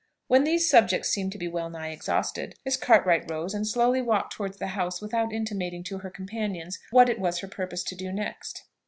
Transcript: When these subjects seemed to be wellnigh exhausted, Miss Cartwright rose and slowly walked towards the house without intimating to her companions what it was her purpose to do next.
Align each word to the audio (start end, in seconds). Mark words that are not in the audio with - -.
When 0.25 0.45
these 0.45 0.67
subjects 0.67 1.09
seemed 1.09 1.31
to 1.33 1.37
be 1.37 1.47
wellnigh 1.47 1.89
exhausted, 1.91 2.55
Miss 2.65 2.75
Cartwright 2.75 3.29
rose 3.29 3.53
and 3.53 3.67
slowly 3.67 4.01
walked 4.01 4.33
towards 4.33 4.57
the 4.57 4.69
house 4.73 4.99
without 4.99 5.31
intimating 5.31 5.83
to 5.83 5.99
her 5.99 6.09
companions 6.09 6.79
what 6.89 7.07
it 7.07 7.19
was 7.19 7.37
her 7.41 7.47
purpose 7.47 7.83
to 7.83 7.95
do 7.95 8.11
next. 8.11 8.63